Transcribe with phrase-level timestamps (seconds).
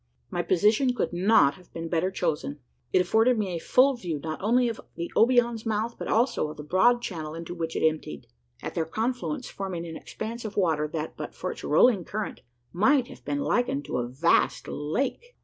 [0.31, 2.57] My position could not have been better chosen.
[2.91, 6.57] It afforded me a full view, not only of the Obion's mouth, but also of
[6.57, 8.25] the broad channel into which it emptied
[8.63, 12.41] at their confluence, forming an expanse of water that, but for its rolling current;
[12.73, 15.35] might have been likened to a vast lake.